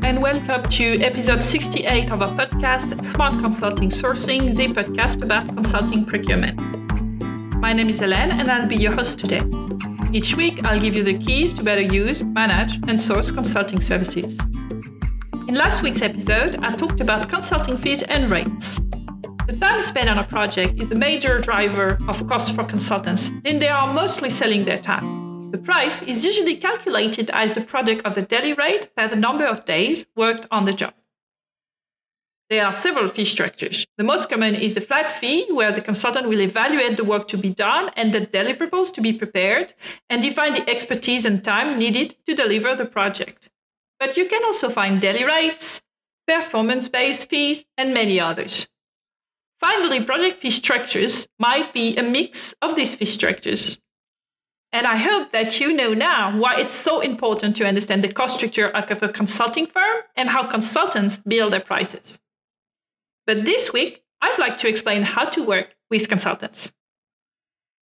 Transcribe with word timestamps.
And 0.00 0.22
welcome 0.22 0.62
to 0.70 1.02
episode 1.02 1.42
68 1.42 2.10
of 2.10 2.22
our 2.22 2.30
podcast, 2.30 3.04
Smart 3.04 3.34
Consulting 3.42 3.90
Sourcing, 3.90 4.56
the 4.56 4.68
podcast 4.68 5.22
about 5.22 5.46
consulting 5.48 6.06
procurement. 6.06 6.58
My 7.58 7.74
name 7.74 7.90
is 7.90 8.00
Hélène, 8.00 8.32
and 8.32 8.50
I'll 8.50 8.66
be 8.66 8.76
your 8.76 8.92
host 8.92 9.18
today. 9.18 9.42
Each 10.10 10.34
week, 10.34 10.64
I'll 10.64 10.80
give 10.80 10.96
you 10.96 11.04
the 11.04 11.18
keys 11.18 11.52
to 11.54 11.62
better 11.62 11.82
use, 11.82 12.24
manage, 12.24 12.80
and 12.88 12.98
source 12.98 13.30
consulting 13.30 13.82
services. 13.82 14.40
In 15.46 15.54
last 15.54 15.82
week's 15.82 16.00
episode, 16.00 16.56
I 16.62 16.74
talked 16.74 17.02
about 17.02 17.28
consulting 17.28 17.76
fees 17.76 18.02
and 18.02 18.30
rates. 18.30 18.80
The 19.46 19.58
time 19.60 19.82
spent 19.82 20.08
on 20.08 20.18
a 20.18 20.24
project 20.24 20.80
is 20.80 20.88
the 20.88 20.96
major 20.96 21.38
driver 21.38 21.98
of 22.08 22.26
cost 22.26 22.54
for 22.54 22.64
consultants, 22.64 23.30
and 23.44 23.60
they 23.60 23.68
are 23.68 23.92
mostly 23.92 24.30
selling 24.30 24.64
their 24.64 24.78
time. 24.78 25.21
The 25.52 25.58
price 25.58 26.00
is 26.00 26.24
usually 26.24 26.56
calculated 26.56 27.28
as 27.28 27.52
the 27.52 27.60
product 27.60 28.06
of 28.06 28.14
the 28.14 28.22
daily 28.22 28.54
rate 28.54 28.88
by 28.96 29.06
the 29.06 29.16
number 29.16 29.46
of 29.46 29.66
days 29.66 30.06
worked 30.16 30.46
on 30.50 30.64
the 30.64 30.72
job. 30.72 30.94
There 32.48 32.64
are 32.64 32.72
several 32.72 33.06
fee 33.08 33.26
structures. 33.26 33.86
The 33.98 34.04
most 34.04 34.30
common 34.30 34.54
is 34.54 34.74
the 34.74 34.80
flat 34.80 35.12
fee, 35.12 35.46
where 35.52 35.70
the 35.70 35.82
consultant 35.82 36.26
will 36.26 36.40
evaluate 36.40 36.96
the 36.96 37.04
work 37.04 37.28
to 37.28 37.36
be 37.36 37.50
done 37.50 37.90
and 37.96 38.14
the 38.14 38.22
deliverables 38.22 38.94
to 38.94 39.02
be 39.02 39.12
prepared 39.12 39.74
and 40.08 40.22
define 40.22 40.54
the 40.54 40.66
expertise 40.70 41.26
and 41.26 41.44
time 41.44 41.78
needed 41.78 42.16
to 42.26 42.34
deliver 42.34 42.74
the 42.74 42.86
project. 42.86 43.50
But 44.00 44.16
you 44.16 44.26
can 44.30 44.42
also 44.44 44.70
find 44.70 45.02
daily 45.02 45.24
rates, 45.24 45.82
performance 46.26 46.88
based 46.88 47.28
fees, 47.28 47.66
and 47.76 47.92
many 47.92 48.18
others. 48.18 48.68
Finally, 49.60 50.02
project 50.04 50.38
fee 50.38 50.50
structures 50.50 51.28
might 51.38 51.74
be 51.74 51.94
a 51.98 52.02
mix 52.02 52.54
of 52.62 52.74
these 52.74 52.94
fee 52.94 53.04
structures. 53.04 53.81
And 54.72 54.86
I 54.86 54.96
hope 54.96 55.32
that 55.32 55.60
you 55.60 55.72
know 55.72 55.92
now 55.92 56.38
why 56.38 56.54
it's 56.56 56.72
so 56.72 57.00
important 57.00 57.56
to 57.56 57.66
understand 57.66 58.02
the 58.02 58.12
cost 58.12 58.36
structure 58.36 58.68
of 58.68 59.02
a 59.02 59.08
consulting 59.08 59.66
firm 59.66 60.02
and 60.16 60.30
how 60.30 60.46
consultants 60.46 61.18
build 61.18 61.52
their 61.52 61.60
prices. 61.60 62.18
But 63.26 63.44
this 63.44 63.72
week, 63.72 64.02
I'd 64.22 64.38
like 64.38 64.56
to 64.58 64.68
explain 64.68 65.02
how 65.02 65.26
to 65.26 65.42
work 65.44 65.76
with 65.90 66.08
consultants. 66.08 66.72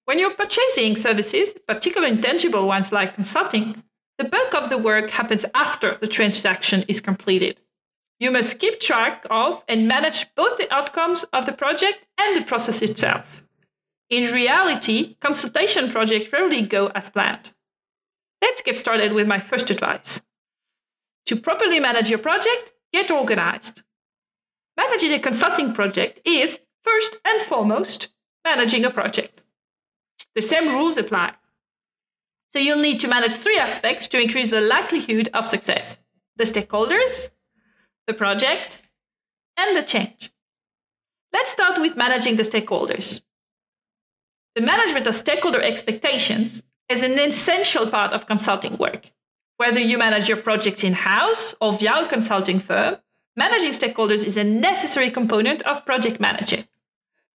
When 0.04 0.18
you're 0.18 0.34
purchasing 0.34 0.96
services, 0.96 1.54
particularly 1.68 2.14
intangible 2.14 2.66
ones 2.66 2.90
like 2.90 3.14
consulting, 3.14 3.84
the 4.18 4.24
bulk 4.24 4.54
of 4.54 4.68
the 4.68 4.78
work 4.78 5.10
happens 5.10 5.46
after 5.54 5.96
the 6.00 6.08
transaction 6.08 6.84
is 6.88 7.00
completed. 7.00 7.60
You 8.18 8.32
must 8.32 8.58
keep 8.58 8.80
track 8.80 9.24
of 9.30 9.64
and 9.68 9.86
manage 9.86 10.34
both 10.34 10.58
the 10.58 10.72
outcomes 10.74 11.22
of 11.32 11.46
the 11.46 11.52
project 11.52 12.04
and 12.20 12.36
the 12.36 12.44
process 12.44 12.82
itself. 12.82 13.44
In 14.10 14.32
reality, 14.34 15.14
consultation 15.20 15.88
projects 15.88 16.32
rarely 16.32 16.62
go 16.62 16.88
as 16.88 17.10
planned. 17.10 17.52
Let's 18.42 18.60
get 18.60 18.76
started 18.76 19.12
with 19.12 19.28
my 19.28 19.38
first 19.38 19.70
advice. 19.70 20.20
To 21.26 21.36
properly 21.36 21.78
manage 21.78 22.10
your 22.10 22.18
project, 22.18 22.72
get 22.92 23.12
organized. 23.12 23.84
Managing 24.76 25.12
a 25.12 25.20
consulting 25.20 25.72
project 25.72 26.20
is, 26.24 26.58
first 26.82 27.18
and 27.24 27.40
foremost, 27.40 28.08
managing 28.44 28.84
a 28.84 28.90
project. 28.90 29.42
The 30.34 30.42
same 30.42 30.68
rules 30.68 30.96
apply. 30.96 31.34
So 32.52 32.58
you'll 32.58 32.82
need 32.82 32.98
to 33.00 33.08
manage 33.08 33.32
three 33.32 33.58
aspects 33.58 34.08
to 34.08 34.20
increase 34.20 34.50
the 34.50 34.60
likelihood 34.60 35.30
of 35.32 35.46
success 35.46 35.96
the 36.36 36.44
stakeholders, 36.44 37.30
the 38.06 38.14
project, 38.14 38.78
and 39.58 39.76
the 39.76 39.82
change. 39.82 40.32
Let's 41.32 41.50
start 41.50 41.78
with 41.78 41.96
managing 41.96 42.36
the 42.36 42.44
stakeholders. 42.44 43.22
The 44.56 44.62
management 44.62 45.06
of 45.06 45.14
stakeholder 45.14 45.62
expectations 45.62 46.64
is 46.88 47.04
an 47.04 47.18
essential 47.18 47.86
part 47.86 48.12
of 48.12 48.26
consulting 48.26 48.76
work. 48.78 49.12
Whether 49.58 49.78
you 49.78 49.96
manage 49.96 50.28
your 50.28 50.38
projects 50.38 50.82
in 50.82 50.94
house 50.94 51.54
or 51.60 51.72
via 51.72 52.04
a 52.04 52.08
consulting 52.08 52.58
firm, 52.58 52.96
managing 53.36 53.72
stakeholders 53.72 54.24
is 54.24 54.36
a 54.36 54.42
necessary 54.42 55.10
component 55.10 55.62
of 55.62 55.86
project 55.86 56.18
managing. 56.18 56.64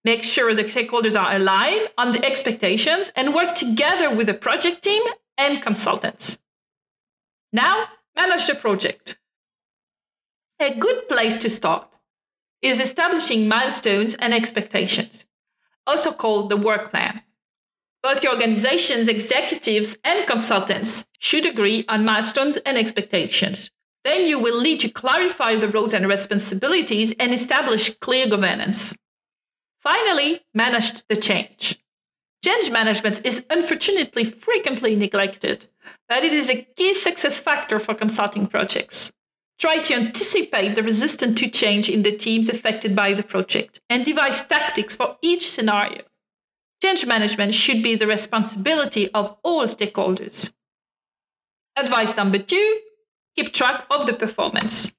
Make 0.03 0.23
sure 0.23 0.53
the 0.53 0.65
stakeholders 0.65 1.19
are 1.19 1.35
aligned 1.35 1.89
on 1.97 2.11
the 2.11 2.23
expectations 2.25 3.13
and 3.15 3.33
work 3.33 3.55
together 3.55 4.13
with 4.13 4.27
the 4.27 4.33
project 4.33 4.83
team 4.83 5.01
and 5.37 5.61
consultants. 5.61 6.39
Now, 7.53 7.85
manage 8.17 8.45
the 8.47 8.55
project. 8.55 9.19
A 10.59 10.73
good 10.73 11.07
place 11.07 11.37
to 11.37 11.49
start 11.49 11.95
is 12.61 12.81
establishing 12.81 13.47
milestones 13.47 14.15
and 14.15 14.33
expectations 14.33 15.25
also 15.87 16.11
called 16.11 16.49
the 16.49 16.57
work 16.57 16.91
plan. 16.91 17.21
Both 18.01 18.23
your 18.23 18.33
organization's 18.33 19.07
executives 19.07 19.97
and 20.03 20.27
consultants 20.27 21.07
should 21.19 21.45
agree 21.45 21.85
on 21.89 22.05
milestones 22.05 22.57
and 22.57 22.77
expectations. 22.77 23.71
Then 24.03 24.27
you 24.27 24.37
will 24.37 24.61
need 24.61 24.79
to 24.81 24.89
clarify 24.89 25.55
the 25.55 25.67
roles 25.67 25.93
and 25.93 26.07
responsibilities 26.07 27.13
and 27.19 27.33
establish 27.33 27.95
clear 27.97 28.29
governance. 28.29 28.95
Finally, 29.79 30.41
manage 30.53 31.05
the 31.07 31.15
change. 31.15 31.79
Change 32.43 32.69
management 32.69 33.25
is 33.25 33.43
unfortunately 33.49 34.23
frequently 34.23 34.95
neglected, 34.95 35.65
but 36.07 36.23
it 36.23 36.31
is 36.31 36.49
a 36.49 36.61
key 36.75 36.93
success 36.93 37.39
factor 37.39 37.79
for 37.79 37.95
consulting 37.95 38.45
projects. 38.45 39.11
Try 39.57 39.77
to 39.77 39.93
anticipate 39.93 40.75
the 40.75 40.83
resistance 40.83 41.39
to 41.39 41.49
change 41.49 41.89
in 41.89 42.03
the 42.03 42.11
teams 42.11 42.49
affected 42.49 42.95
by 42.95 43.13
the 43.13 43.23
project 43.23 43.79
and 43.89 44.03
devise 44.03 44.43
tactics 44.43 44.95
for 44.95 45.17
each 45.21 45.49
scenario. 45.49 46.01
Change 46.81 47.05
management 47.05 47.53
should 47.53 47.81
be 47.81 47.95
the 47.95 48.07
responsibility 48.07 49.09
of 49.13 49.37
all 49.43 49.65
stakeholders. 49.65 50.51
Advice 51.77 52.15
number 52.15 52.37
two 52.37 52.79
keep 53.35 53.53
track 53.53 53.85
of 53.89 54.07
the 54.07 54.13
performance. 54.13 54.93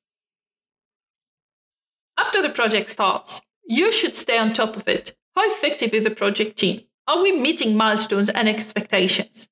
After 2.18 2.42
the 2.42 2.50
project 2.50 2.90
starts, 2.90 3.42
you 3.66 3.92
should 3.92 4.14
stay 4.14 4.38
on 4.38 4.52
top 4.52 4.76
of 4.76 4.88
it. 4.88 5.16
How 5.34 5.50
effective 5.50 5.92
is 5.92 6.04
the 6.04 6.10
project 6.10 6.58
team? 6.58 6.82
Are 7.06 7.22
we 7.22 7.32
meeting 7.32 7.76
milestones 7.76 8.28
and 8.28 8.48
expectations? 8.48 9.48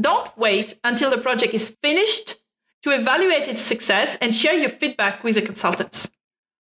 Don't 0.00 0.36
wait 0.36 0.78
until 0.84 1.10
the 1.10 1.18
project 1.18 1.54
is 1.54 1.76
finished 1.82 2.40
to 2.86 2.92
evaluate 2.92 3.48
its 3.48 3.60
success 3.60 4.16
and 4.20 4.32
share 4.32 4.54
your 4.54 4.70
feedback 4.70 5.24
with 5.24 5.34
the 5.34 5.42
consultants. 5.42 6.08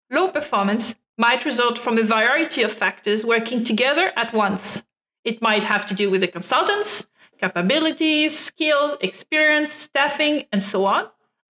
Low 0.09 0.29
performance 0.29 0.95
might 1.19 1.45
result 1.45 1.77
from 1.77 1.99
a 1.99 2.03
variety 2.03 2.63
of 2.63 2.71
factors 2.71 3.23
working 3.23 3.63
together 3.63 4.11
at 4.17 4.33
once. 4.33 4.85
It 5.23 5.39
might 5.39 5.63
have 5.65 5.85
to 5.85 5.93
do 5.93 6.09
with 6.09 6.21
the 6.21 6.27
consultants, 6.27 7.05
capabilities, 7.39 8.35
skills, 8.37 8.97
experience, 9.01 9.71
staffing, 9.71 10.45
and 10.51 10.63
so 10.63 10.85
on, 10.85 11.03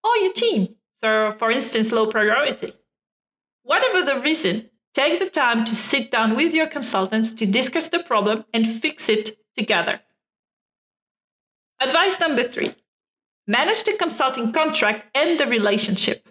or 0.04 0.16
your 0.18 0.34
team. 0.34 0.74
So, 1.00 1.32
for 1.32 1.50
instance, 1.50 1.90
low 1.90 2.08
priority. 2.08 2.74
Whatever 3.62 4.02
the 4.04 4.20
reason, 4.20 4.68
take 4.92 5.18
the 5.18 5.30
time 5.30 5.64
to 5.64 5.74
sit 5.74 6.10
down 6.10 6.36
with 6.36 6.52
your 6.52 6.66
consultants 6.66 7.32
to 7.32 7.46
discuss 7.46 7.88
the 7.88 8.00
problem 8.00 8.44
and 8.52 8.66
fix 8.66 9.08
it 9.08 9.38
together. 9.56 10.00
Advice 11.80 12.20
number 12.20 12.42
three 12.42 12.74
Manage 13.46 13.84
the 13.84 13.92
consulting 13.92 14.52
contract 14.52 15.06
and 15.14 15.38
the 15.38 15.46
relationship. 15.46 16.28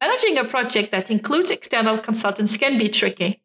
Managing 0.00 0.38
a 0.38 0.44
project 0.44 0.92
that 0.92 1.10
includes 1.10 1.50
external 1.50 1.98
consultants 1.98 2.56
can 2.56 2.78
be 2.78 2.88
tricky. 2.88 3.42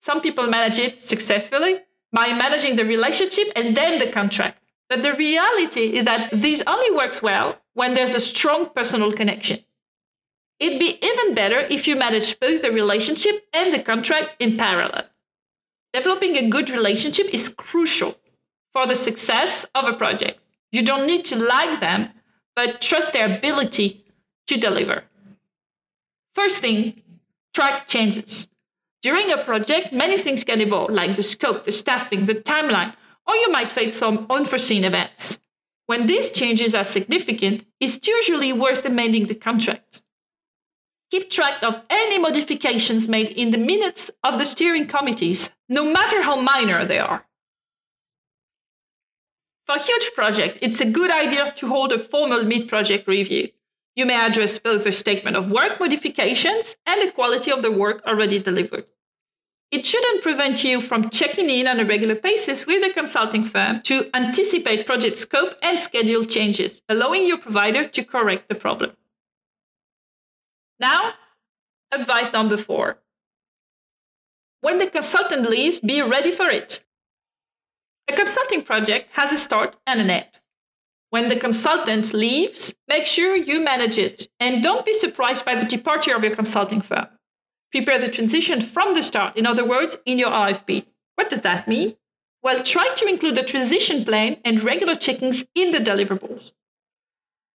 Some 0.00 0.20
people 0.20 0.46
manage 0.46 0.78
it 0.78 0.98
successfully 0.98 1.80
by 2.12 2.32
managing 2.32 2.76
the 2.76 2.84
relationship 2.84 3.48
and 3.54 3.76
then 3.76 3.98
the 3.98 4.10
contract. 4.10 4.62
But 4.88 5.02
the 5.02 5.12
reality 5.12 5.96
is 5.96 6.04
that 6.04 6.30
this 6.32 6.62
only 6.66 6.90
works 6.90 7.22
well 7.22 7.58
when 7.74 7.94
there's 7.94 8.14
a 8.14 8.20
strong 8.20 8.70
personal 8.70 9.12
connection. 9.12 9.58
It'd 10.58 10.78
be 10.78 10.98
even 11.02 11.34
better 11.34 11.60
if 11.70 11.86
you 11.86 11.96
manage 11.96 12.38
both 12.38 12.62
the 12.62 12.70
relationship 12.70 13.46
and 13.52 13.72
the 13.72 13.82
contract 13.82 14.36
in 14.38 14.56
parallel. 14.56 15.04
Developing 15.92 16.36
a 16.36 16.48
good 16.48 16.70
relationship 16.70 17.26
is 17.32 17.48
crucial 17.48 18.16
for 18.72 18.86
the 18.86 18.94
success 18.94 19.66
of 19.74 19.84
a 19.86 19.94
project. 19.94 20.40
You 20.72 20.84
don't 20.84 21.06
need 21.06 21.24
to 21.26 21.36
like 21.36 21.80
them, 21.80 22.10
but 22.54 22.80
trust 22.80 23.12
their 23.12 23.36
ability 23.36 24.04
to 24.46 24.56
deliver. 24.56 25.04
First 26.34 26.60
thing, 26.60 27.02
track 27.54 27.88
changes. 27.88 28.48
During 29.02 29.32
a 29.32 29.42
project, 29.42 29.92
many 29.92 30.18
things 30.18 30.44
can 30.44 30.60
evolve, 30.60 30.90
like 30.90 31.16
the 31.16 31.22
scope, 31.22 31.64
the 31.64 31.72
staffing, 31.72 32.26
the 32.26 32.34
timeline, 32.34 32.94
or 33.26 33.34
you 33.36 33.50
might 33.50 33.72
face 33.72 33.96
some 33.96 34.26
unforeseen 34.28 34.84
events. 34.84 35.38
When 35.86 36.06
these 36.06 36.30
changes 36.30 36.74
are 36.74 36.84
significant, 36.84 37.64
it's 37.80 38.06
usually 38.06 38.52
worth 38.52 38.84
amending 38.84 39.26
the 39.26 39.34
contract. 39.34 40.02
Keep 41.10 41.30
track 41.30 41.62
of 41.62 41.84
any 41.90 42.18
modifications 42.18 43.08
made 43.08 43.30
in 43.30 43.50
the 43.50 43.58
minutes 43.58 44.10
of 44.22 44.38
the 44.38 44.46
steering 44.46 44.86
committees, 44.86 45.50
no 45.68 45.92
matter 45.92 46.22
how 46.22 46.40
minor 46.40 46.84
they 46.84 46.98
are. 46.98 47.26
For 49.70 49.76
a 49.76 49.82
huge 49.82 50.10
project, 50.16 50.58
it's 50.60 50.80
a 50.80 50.90
good 50.90 51.12
idea 51.12 51.52
to 51.54 51.68
hold 51.68 51.92
a 51.92 51.98
formal 52.00 52.42
mid 52.42 52.66
project 52.66 53.06
review. 53.06 53.50
You 53.94 54.04
may 54.04 54.16
address 54.16 54.58
both 54.58 54.82
the 54.82 54.90
statement 54.90 55.36
of 55.36 55.52
work 55.52 55.78
modifications 55.78 56.76
and 56.86 57.00
the 57.00 57.12
quality 57.12 57.52
of 57.52 57.62
the 57.62 57.70
work 57.70 58.02
already 58.04 58.40
delivered. 58.40 58.86
it 59.70 59.86
shouldn't 59.86 60.24
prevent 60.24 60.64
you 60.64 60.80
from 60.80 61.08
checking 61.10 61.48
in 61.48 61.68
on 61.68 61.78
a 61.78 61.84
regular 61.84 62.16
basis 62.16 62.66
with 62.66 62.82
a 62.82 62.92
consulting 62.92 63.44
firm 63.44 63.80
to 63.82 64.10
anticipate 64.12 64.86
project 64.86 65.16
scope 65.16 65.54
and 65.62 65.78
schedule 65.78 66.24
changes, 66.24 66.82
allowing 66.88 67.24
your 67.28 67.38
provider 67.38 67.86
to 67.86 68.02
correct 68.02 68.48
the 68.48 68.56
problem. 68.56 68.96
Now, 70.80 71.14
advice 71.92 72.32
number 72.32 72.56
four. 72.56 72.98
When 74.62 74.78
the 74.78 74.90
consultant 74.90 75.48
leaves, 75.48 75.78
be 75.78 76.02
ready 76.02 76.32
for 76.32 76.50
it. 76.50 76.84
A 78.10 78.12
consulting 78.12 78.62
project 78.62 79.10
has 79.12 79.32
a 79.32 79.38
start 79.38 79.76
and 79.86 80.00
an 80.00 80.10
end. 80.10 80.26
When 81.10 81.28
the 81.28 81.36
consultant 81.36 82.12
leaves, 82.12 82.74
make 82.88 83.06
sure 83.06 83.36
you 83.36 83.62
manage 83.62 83.98
it 83.98 84.28
and 84.40 84.64
don't 84.64 84.84
be 84.84 84.92
surprised 84.92 85.44
by 85.44 85.54
the 85.54 85.64
departure 85.64 86.16
of 86.16 86.24
your 86.24 86.34
consulting 86.34 86.80
firm. 86.80 87.06
Prepare 87.70 88.00
the 88.00 88.08
transition 88.08 88.62
from 88.62 88.94
the 88.94 89.04
start, 89.04 89.36
in 89.36 89.46
other 89.46 89.64
words, 89.64 89.96
in 90.04 90.18
your 90.18 90.32
RFP. 90.32 90.86
What 91.14 91.30
does 91.30 91.42
that 91.42 91.68
mean? 91.68 91.94
Well, 92.42 92.64
try 92.64 92.92
to 92.96 93.06
include 93.06 93.38
a 93.38 93.44
transition 93.44 94.04
plan 94.04 94.38
and 94.44 94.60
regular 94.60 94.96
checkings 94.96 95.46
in 95.54 95.70
the 95.70 95.78
deliverables. 95.78 96.50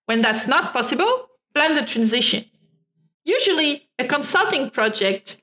When 0.05 0.21
that's 0.21 0.49
not 0.49 0.73
possible, 0.73 1.29
plan 1.55 1.75
the 1.75 1.85
transition. 1.85 2.43
Usually, 3.23 3.87
a 3.97 4.03
consulting 4.03 4.69
project 4.69 5.37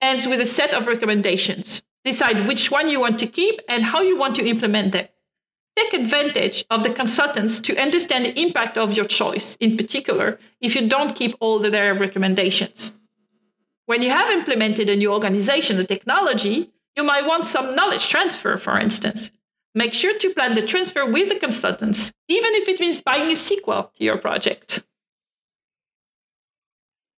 ends 0.00 0.24
with 0.24 0.40
a 0.40 0.46
set 0.46 0.72
of 0.72 0.86
recommendations. 0.86 1.82
Decide 2.06 2.46
which 2.46 2.70
one 2.70 2.88
you 2.88 3.00
want 3.00 3.18
to 3.18 3.26
keep 3.26 3.60
and 3.68 3.82
how 3.82 4.00
you 4.00 4.16
want 4.16 4.36
to 4.36 4.46
implement 4.46 4.92
them. 4.92 5.08
Take 5.76 5.92
advantage 5.92 6.64
of 6.70 6.84
the 6.84 6.90
consultants 6.90 7.60
to 7.62 7.76
understand 7.76 8.24
the 8.24 8.40
impact 8.40 8.78
of 8.78 8.92
your 8.96 9.06
choice, 9.06 9.56
in 9.56 9.76
particular, 9.76 10.38
if 10.60 10.76
you 10.76 10.88
don't 10.88 11.16
keep 11.16 11.34
all 11.40 11.64
of 11.64 11.72
their 11.72 11.92
recommendations. 11.94 12.92
When 13.86 14.02
you 14.02 14.10
have 14.10 14.30
implemented 14.30 14.88
a 14.88 14.94
new 14.94 15.12
organization 15.12 15.80
or 15.80 15.82
technology, 15.82 16.70
you 16.96 17.02
might 17.02 17.26
want 17.26 17.44
some 17.44 17.74
knowledge 17.74 18.08
transfer, 18.08 18.56
for 18.56 18.78
instance. 18.78 19.32
Make 19.74 19.92
sure 19.92 20.16
to 20.16 20.32
plan 20.32 20.54
the 20.54 20.62
transfer 20.62 21.04
with 21.04 21.28
the 21.28 21.40
consultants, 21.40 22.12
even 22.28 22.54
if 22.54 22.68
it 22.68 22.78
means 22.78 23.02
buying 23.02 23.32
a 23.32 23.36
sequel 23.36 23.90
to 23.98 24.04
your 24.04 24.16
project. 24.16 24.84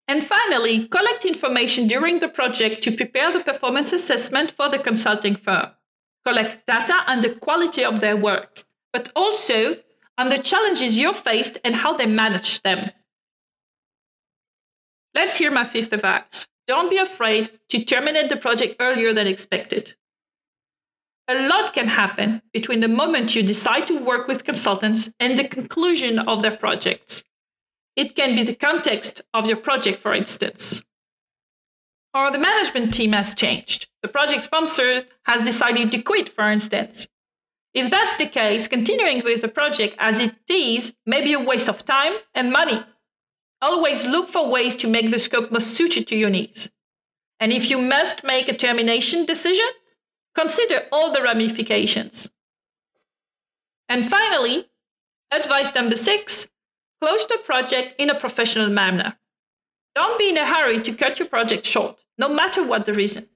And 0.08 0.23
finally, 0.23 0.87
collect 0.87 1.25
information 1.25 1.88
during 1.88 2.20
the 2.20 2.29
project 2.29 2.82
to 2.85 2.97
prepare 2.97 3.32
the 3.32 3.41
performance 3.41 3.93
assessment 3.93 4.50
for 4.53 4.69
the 4.69 4.79
consulting 4.79 5.37
firm 5.37 5.70
collect 6.26 6.67
data 6.67 7.05
on 7.06 7.20
the 7.20 7.31
quality 7.31 7.85
of 7.85 8.00
their 8.00 8.17
work, 8.17 8.64
but 8.93 9.12
also 9.14 9.76
on 10.19 10.29
the 10.29 10.38
challenges 10.38 10.99
you 10.99 11.12
faced 11.12 11.58
and 11.62 11.76
how 11.76 11.93
they 11.93 12.06
manage 12.06 12.62
them. 12.62 12.91
Let's 15.14 15.37
hear 15.37 15.50
my 15.50 15.64
fifth 15.64 15.93
advice. 15.93 16.49
Don't 16.67 16.91
be 16.91 16.99
afraid 16.99 17.50
to 17.69 17.85
terminate 17.85 18.29
the 18.29 18.37
project 18.37 18.76
earlier 18.81 19.12
than 19.12 19.29
expected. 19.29 19.94
A 21.29 21.49
lot 21.49 21.73
can 21.73 21.88
happen 21.88 22.43
between 22.52 22.81
the 22.81 22.88
moment 22.88 23.35
you 23.37 23.43
decide 23.43 23.87
to 23.87 23.99
work 23.99 24.26
with 24.26 24.44
consultants 24.44 25.11
and 25.20 25.38
the 25.38 25.47
conclusion 25.47 26.19
of 26.19 26.43
their 26.43 26.56
projects. 26.56 27.25
It 27.97 28.15
can 28.15 28.35
be 28.35 28.43
the 28.43 28.55
context 28.55 29.23
of 29.35 29.47
your 29.47 29.57
project, 29.57 30.01
for 30.01 30.15
instance 30.15 30.85
or 32.17 32.31
the 32.31 32.39
management 32.39 32.95
team 32.95 33.13
has 33.13 33.35
changed. 33.35 33.89
The 34.03 34.09
project 34.09 34.45
sponsor 34.45 35.05
has 35.25 35.45
decided 35.45 35.93
to 35.93 36.03
quit, 36.03 36.29
for 36.31 36.51
instance. 36.51 37.09
If 37.75 37.91
that's 37.91 38.17
the 38.17 38.27
case, 38.27 38.69
continuing 38.69 39.23
with 39.23 39.43
the 39.43 39.49
project 39.49 39.95
as 39.99 40.19
it 40.19 40.35
is 40.49 40.95
may 41.05 41.23
be 41.23 41.35
a 41.35 41.41
waste 41.41 41.69
of 41.69 41.85
time 41.85 42.15
and 42.35 42.51
money. 42.51 42.83
Always 43.61 44.07
look 44.07 44.29
for 44.29 44.49
ways 44.49 44.77
to 44.77 44.89
make 44.89 45.11
the 45.11 45.19
scope 45.19 45.53
most 45.53 45.75
suited 45.75 46.07
to 46.09 46.17
your 46.17 46.31
needs. 46.31 46.71
And 47.39 47.53
if 47.53 47.69
you 47.69 47.79
must 47.79 48.25
make 48.25 48.49
a 48.49 48.57
termination 48.57 49.27
decision, 49.27 49.69
consider 50.35 50.87
all 50.91 51.13
the 51.13 51.23
ramifications. 51.23 52.31
And 53.91 54.09
finally, 54.09 54.69
advice 55.31 55.75
number 55.75 55.97
six 55.97 56.49
close 57.01 57.27
the 57.27 57.39
project 57.45 57.95
in 57.99 58.11
a 58.11 58.19
professional 58.19 58.69
manner. 58.69 59.17
Don't 59.95 60.19
be 60.19 60.29
in 60.29 60.37
a 60.37 60.47
hurry 60.47 60.81
to 60.81 60.93
cut 60.93 61.19
your 61.19 61.29
project 61.29 61.67
short 61.67 62.03
no 62.19 62.29
matter 62.29 62.65
what 62.65 62.87
the 62.87 62.93
reason. 62.93 63.29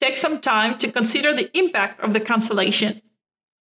Take 0.00 0.16
some 0.16 0.40
time 0.40 0.78
to 0.78 0.90
consider 0.90 1.32
the 1.32 1.56
impact 1.56 2.00
of 2.00 2.12
the 2.12 2.20
cancellation 2.20 3.02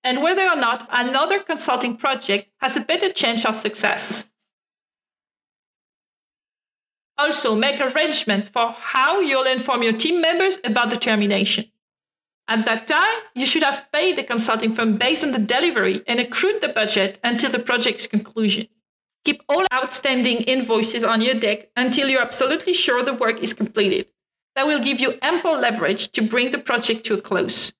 and 0.04 0.24
whether 0.24 0.48
or 0.48 0.56
not 0.56 0.88
another 0.92 1.40
consulting 1.40 1.96
project 1.96 2.50
has 2.62 2.76
a 2.76 2.82
better 2.82 3.12
chance 3.12 3.46
of 3.46 3.56
success. 3.56 4.32
Also, 7.18 7.56
make 7.56 7.80
arrangements 7.80 8.50
for 8.50 8.72
how 8.72 9.20
you'll 9.20 9.46
inform 9.46 9.84
your 9.84 9.94
team 9.94 10.22
members 10.22 10.58
about 10.64 10.90
the 10.90 10.98
termination. 10.98 11.66
At 12.48 12.66
that 12.66 12.88
time, 12.88 13.20
you 13.36 13.46
should 13.46 13.62
have 13.62 13.92
paid 13.94 14.16
the 14.16 14.24
consulting 14.24 14.74
firm 14.74 14.98
based 14.98 15.24
on 15.24 15.32
the 15.32 15.40
delivery 15.40 16.02
and 16.08 16.20
accrued 16.20 16.62
the 16.62 16.70
budget 16.70 17.20
until 17.24 17.52
the 17.52 17.60
project's 17.60 18.08
conclusion. 18.08 18.68
Keep 19.24 19.44
all 19.48 19.66
outstanding 19.74 20.38
invoices 20.38 21.04
on 21.04 21.22
your 21.22 21.36
deck 21.36 21.70
until 21.76 22.10
you're 22.10 22.22
absolutely 22.22 22.74
sure 22.74 23.04
the 23.04 23.14
work 23.14 23.40
is 23.40 23.54
completed. 23.54 24.08
That 24.56 24.66
will 24.66 24.84
give 24.84 25.00
you 25.00 25.20
ample 25.22 25.60
leverage 25.60 26.12
to 26.14 26.22
bring 26.22 26.52
the 26.52 26.58
project 26.58 27.06
to 27.06 27.14
a 27.14 27.22
close. 27.22 27.72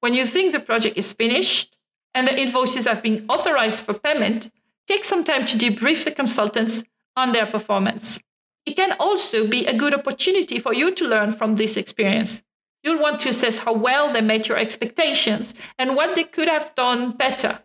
When 0.00 0.14
you 0.14 0.24
think 0.24 0.52
the 0.52 0.60
project 0.60 0.96
is 0.96 1.12
finished 1.12 1.76
and 2.14 2.26
the 2.26 2.38
invoices 2.38 2.86
have 2.86 3.02
been 3.02 3.26
authorized 3.28 3.84
for 3.84 3.94
payment, 3.94 4.50
take 4.86 5.04
some 5.04 5.24
time 5.24 5.44
to 5.46 5.58
debrief 5.58 6.04
the 6.04 6.10
consultants 6.10 6.84
on 7.16 7.32
their 7.32 7.46
performance. 7.46 8.22
It 8.64 8.76
can 8.76 8.92
also 8.98 9.46
be 9.46 9.66
a 9.66 9.76
good 9.76 9.94
opportunity 9.94 10.58
for 10.58 10.74
you 10.74 10.94
to 10.94 11.06
learn 11.06 11.32
from 11.32 11.56
this 11.56 11.76
experience. 11.76 12.42
You'll 12.82 13.00
want 13.00 13.18
to 13.20 13.30
assess 13.30 13.60
how 13.60 13.72
well 13.72 14.12
they 14.12 14.20
met 14.20 14.48
your 14.48 14.58
expectations 14.58 15.54
and 15.78 15.96
what 15.96 16.14
they 16.14 16.24
could 16.24 16.48
have 16.48 16.74
done 16.74 17.12
better. 17.12 17.60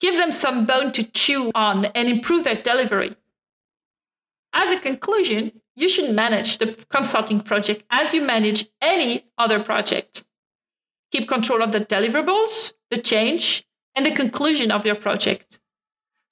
Give 0.00 0.16
them 0.16 0.32
some 0.32 0.64
bone 0.64 0.92
to 0.92 1.02
chew 1.02 1.50
on 1.54 1.86
and 1.86 2.08
improve 2.08 2.44
their 2.44 2.54
delivery. 2.54 3.16
As 4.52 4.72
a 4.72 4.78
conclusion, 4.78 5.60
you 5.74 5.88
should 5.88 6.14
manage 6.14 6.58
the 6.58 6.74
consulting 6.88 7.40
project 7.40 7.84
as 7.90 8.12
you 8.12 8.22
manage 8.22 8.68
any 8.80 9.26
other 9.36 9.60
project. 9.60 10.24
Keep 11.12 11.28
control 11.28 11.62
of 11.62 11.72
the 11.72 11.80
deliverables, 11.80 12.72
the 12.90 12.98
change, 12.98 13.66
and 13.94 14.04
the 14.04 14.10
conclusion 14.10 14.70
of 14.70 14.84
your 14.84 14.94
project. 14.94 15.58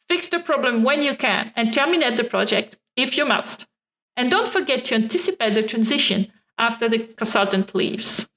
Fix 0.08 0.28
the 0.28 0.38
problem 0.38 0.84
when 0.84 1.02
you 1.02 1.16
can 1.16 1.52
and 1.56 1.72
terminate 1.72 2.16
the 2.16 2.24
project 2.24 2.76
if 2.96 3.16
you 3.16 3.24
must. 3.24 3.66
And 4.16 4.30
don't 4.30 4.48
forget 4.48 4.84
to 4.86 4.94
anticipate 4.94 5.54
the 5.54 5.62
transition 5.62 6.32
after 6.58 6.88
the 6.88 6.98
consultant 6.98 7.74
leaves. 7.74 8.28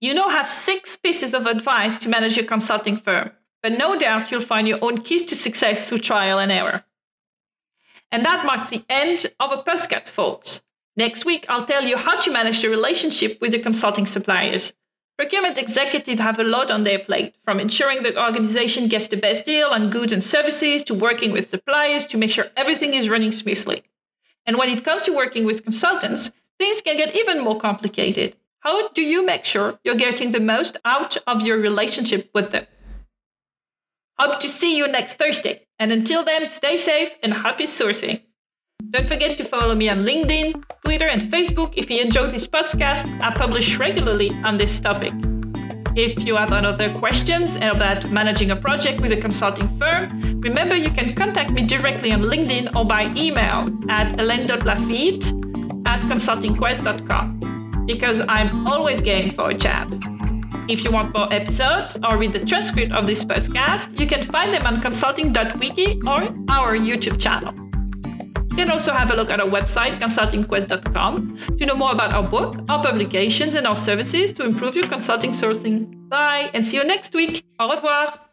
You 0.00 0.14
now 0.14 0.28
have 0.28 0.48
six 0.48 0.96
pieces 0.96 1.34
of 1.34 1.46
advice 1.46 1.98
to 1.98 2.08
manage 2.08 2.36
your 2.36 2.46
consulting 2.46 2.96
firm, 2.96 3.30
but 3.62 3.76
no 3.76 3.98
doubt 3.98 4.30
you'll 4.30 4.40
find 4.40 4.68
your 4.68 4.78
own 4.82 4.98
keys 4.98 5.24
to 5.24 5.34
success 5.34 5.84
through 5.84 5.98
trial 5.98 6.38
and 6.38 6.52
error. 6.52 6.84
And 8.10 8.24
that 8.24 8.46
marks 8.46 8.70
the 8.70 8.84
end 8.88 9.26
of 9.38 9.52
a 9.52 9.62
podcast, 9.62 10.10
folks. 10.10 10.62
Next 10.96 11.24
week, 11.24 11.46
I'll 11.48 11.64
tell 11.64 11.84
you 11.84 11.96
how 11.96 12.20
to 12.20 12.32
manage 12.32 12.62
the 12.62 12.68
relationship 12.68 13.40
with 13.40 13.52
the 13.52 13.58
consulting 13.58 14.06
suppliers. 14.06 14.72
Procurement 15.16 15.58
executives 15.58 16.20
have 16.20 16.38
a 16.38 16.44
lot 16.44 16.70
on 16.70 16.84
their 16.84 16.98
plate, 16.98 17.36
from 17.42 17.58
ensuring 17.58 18.02
the 18.02 18.20
organization 18.20 18.88
gets 18.88 19.08
the 19.08 19.16
best 19.16 19.44
deal 19.44 19.68
on 19.68 19.90
goods 19.90 20.12
and 20.12 20.22
services 20.22 20.84
to 20.84 20.94
working 20.94 21.32
with 21.32 21.50
suppliers 21.50 22.06
to 22.06 22.16
make 22.16 22.30
sure 22.30 22.46
everything 22.56 22.94
is 22.94 23.10
running 23.10 23.32
smoothly. 23.32 23.82
And 24.46 24.56
when 24.56 24.70
it 24.70 24.84
comes 24.84 25.02
to 25.02 25.14
working 25.14 25.44
with 25.44 25.64
consultants, 25.64 26.30
things 26.58 26.80
can 26.80 26.96
get 26.96 27.14
even 27.14 27.42
more 27.42 27.58
complicated. 27.58 28.36
How 28.60 28.88
do 28.90 29.02
you 29.02 29.24
make 29.24 29.44
sure 29.44 29.78
you're 29.84 29.94
getting 29.94 30.32
the 30.32 30.40
most 30.40 30.76
out 30.84 31.16
of 31.26 31.42
your 31.42 31.58
relationship 31.58 32.30
with 32.32 32.50
them? 32.52 32.66
Hope 34.20 34.40
to 34.40 34.48
see 34.48 34.76
you 34.76 34.88
next 34.88 35.14
Thursday. 35.14 35.68
And 35.78 35.92
until 35.92 36.24
then, 36.24 36.48
stay 36.48 36.76
safe 36.76 37.14
and 37.22 37.32
happy 37.32 37.66
sourcing. 37.66 38.22
Don't 38.90 39.06
forget 39.06 39.36
to 39.38 39.44
follow 39.44 39.76
me 39.76 39.88
on 39.88 39.98
LinkedIn, 39.98 40.64
Twitter, 40.84 41.06
and 41.06 41.22
Facebook 41.22 41.74
if 41.76 41.88
you 41.88 42.00
enjoyed 42.00 42.32
this 42.32 42.46
podcast. 42.46 43.06
I 43.20 43.32
publish 43.32 43.78
regularly 43.78 44.30
on 44.42 44.56
this 44.56 44.80
topic. 44.80 45.12
If 45.94 46.24
you 46.24 46.34
have 46.34 46.52
other 46.52 46.92
questions 46.94 47.56
about 47.56 48.10
managing 48.10 48.50
a 48.50 48.56
project 48.56 49.00
with 49.00 49.12
a 49.12 49.16
consulting 49.16 49.68
firm, 49.78 50.40
remember 50.40 50.74
you 50.74 50.90
can 50.90 51.14
contact 51.14 51.50
me 51.52 51.62
directly 51.62 52.12
on 52.12 52.22
LinkedIn 52.22 52.74
or 52.74 52.84
by 52.84 53.12
email 53.14 53.68
at 53.88 54.18
elaine.lafitte 54.18 55.26
at 55.86 56.00
consultingquest.com 56.02 57.84
because 57.86 58.20
I'm 58.28 58.66
always 58.66 59.00
game 59.00 59.30
for 59.30 59.50
a 59.50 59.54
chat. 59.54 59.88
If 60.68 60.84
you 60.84 60.90
want 60.90 61.14
more 61.14 61.32
episodes 61.32 61.96
or 62.08 62.18
read 62.18 62.34
the 62.34 62.44
transcript 62.44 62.92
of 62.92 63.06
this 63.06 63.24
podcast, 63.24 63.98
you 63.98 64.06
can 64.06 64.22
find 64.22 64.52
them 64.52 64.66
on 64.66 64.80
consulting.wiki 64.82 66.00
or 66.06 66.24
our 66.50 66.76
YouTube 66.76 67.18
channel. 67.18 67.54
You 68.50 68.64
can 68.64 68.70
also 68.70 68.92
have 68.92 69.10
a 69.10 69.16
look 69.16 69.30
at 69.30 69.40
our 69.40 69.46
website, 69.46 69.98
consultingquest.com, 69.98 71.56
to 71.56 71.66
know 71.66 71.74
more 71.74 71.92
about 71.92 72.12
our 72.12 72.22
book, 72.22 72.56
our 72.68 72.82
publications, 72.82 73.54
and 73.54 73.66
our 73.66 73.76
services 73.76 74.30
to 74.32 74.44
improve 74.44 74.76
your 74.76 74.88
consulting 74.88 75.30
sourcing. 75.30 76.08
Bye, 76.08 76.50
and 76.52 76.66
see 76.66 76.76
you 76.76 76.84
next 76.84 77.14
week. 77.14 77.44
Au 77.58 77.70
revoir. 77.70 78.27